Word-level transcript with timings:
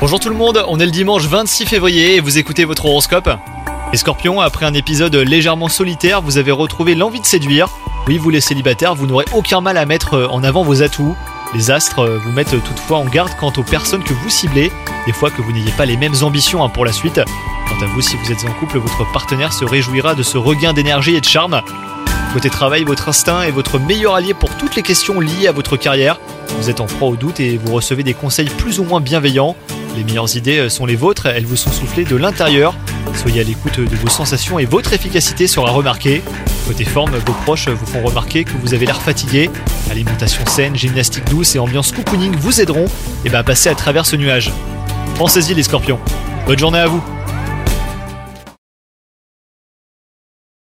Bonjour 0.00 0.18
tout 0.18 0.28
le 0.28 0.34
monde, 0.34 0.64
on 0.66 0.80
est 0.80 0.84
le 0.84 0.90
dimanche 0.90 1.22
26 1.26 1.66
février 1.66 2.16
et 2.16 2.20
vous 2.20 2.38
écoutez 2.38 2.64
votre 2.64 2.86
horoscope. 2.86 3.30
Les 3.92 3.96
scorpions, 3.96 4.40
après 4.40 4.66
un 4.66 4.74
épisode 4.74 5.14
légèrement 5.14 5.68
solitaire, 5.68 6.20
vous 6.20 6.36
avez 6.36 6.50
retrouvé 6.50 6.96
l'envie 6.96 7.20
de 7.20 7.24
séduire. 7.24 7.68
Oui, 8.08 8.18
vous 8.18 8.30
les 8.30 8.40
célibataires, 8.40 8.96
vous 8.96 9.06
n'aurez 9.06 9.26
aucun 9.34 9.60
mal 9.60 9.76
à 9.76 9.86
mettre 9.86 10.28
en 10.32 10.42
avant 10.42 10.64
vos 10.64 10.82
atouts. 10.82 11.14
Les 11.54 11.70
astres 11.70 12.20
vous 12.24 12.32
mettent 12.32 12.60
toutefois 12.64 12.98
en 12.98 13.04
garde 13.04 13.30
quant 13.38 13.52
aux 13.56 13.62
personnes 13.62 14.02
que 14.02 14.14
vous 14.14 14.30
ciblez, 14.30 14.72
des 15.06 15.12
fois 15.12 15.30
que 15.30 15.42
vous 15.42 15.52
n'ayez 15.52 15.70
pas 15.70 15.86
les 15.86 15.96
mêmes 15.96 16.16
ambitions 16.22 16.64
hein, 16.64 16.68
pour 16.68 16.84
la 16.84 16.92
suite. 16.92 17.20
Quant 17.68 17.84
à 17.84 17.86
vous, 17.86 18.00
si 18.00 18.16
vous 18.16 18.32
êtes 18.32 18.44
en 18.44 18.52
couple, 18.54 18.78
votre 18.78 19.08
partenaire 19.12 19.52
se 19.52 19.64
réjouira 19.64 20.16
de 20.16 20.24
ce 20.24 20.38
regain 20.38 20.72
d'énergie 20.72 21.14
et 21.14 21.20
de 21.20 21.24
charme. 21.24 21.62
Côté 22.32 22.50
travail, 22.50 22.82
votre 22.82 23.08
instinct 23.08 23.42
est 23.42 23.52
votre 23.52 23.78
meilleur 23.78 24.16
allié 24.16 24.34
pour 24.34 24.50
toutes 24.56 24.74
les 24.74 24.82
questions 24.82 25.20
liées 25.20 25.46
à 25.46 25.52
votre 25.52 25.76
carrière. 25.76 26.18
Vous 26.58 26.70
êtes 26.70 26.80
en 26.80 26.86
proie 26.86 27.08
au 27.08 27.16
doute 27.16 27.40
et 27.40 27.56
vous 27.56 27.72
recevez 27.72 28.02
des 28.02 28.14
conseils 28.14 28.48
plus 28.48 28.78
ou 28.78 28.84
moins 28.84 29.00
bienveillants. 29.00 29.56
Les 29.96 30.04
meilleures 30.04 30.36
idées 30.36 30.68
sont 30.68 30.86
les 30.86 30.96
vôtres, 30.96 31.26
elles 31.26 31.44
vous 31.44 31.56
sont 31.56 31.70
soufflées 31.70 32.04
de 32.04 32.16
l'intérieur. 32.16 32.74
Soyez 33.14 33.40
à 33.40 33.44
l'écoute 33.44 33.78
de 33.78 33.96
vos 33.96 34.08
sensations 34.08 34.58
et 34.58 34.64
votre 34.64 34.92
efficacité 34.92 35.46
sera 35.46 35.70
remarquée. 35.70 36.22
Côté 36.66 36.84
forme, 36.84 37.12
vos 37.16 37.32
proches 37.44 37.68
vous 37.68 37.86
font 37.86 38.02
remarquer 38.02 38.44
que 38.44 38.52
vous 38.62 38.74
avez 38.74 38.86
l'air 38.86 39.02
fatigué. 39.02 39.50
Alimentation 39.90 40.44
saine, 40.46 40.76
gymnastique 40.76 41.28
douce 41.28 41.54
et 41.56 41.58
ambiance 41.58 41.92
cocooning 41.92 42.34
vous 42.36 42.60
aideront 42.60 42.86
et 43.24 43.34
à 43.34 43.42
passer 43.42 43.68
à 43.68 43.74
travers 43.74 44.06
ce 44.06 44.16
nuage. 44.16 44.50
Pensez-y 45.16 45.54
les 45.54 45.62
scorpions. 45.62 45.98
Bonne 46.46 46.58
journée 46.58 46.78
à 46.78 46.86
vous 46.86 47.02